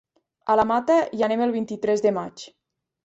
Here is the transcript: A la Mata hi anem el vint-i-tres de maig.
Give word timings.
A 0.53 0.55
la 0.59 0.63
Mata 0.69 0.95
hi 1.17 1.21
anem 1.27 1.43
el 1.47 1.53
vint-i-tres 1.59 2.05
de 2.07 2.17
maig. 2.17 2.47